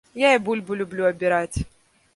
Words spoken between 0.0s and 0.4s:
Я і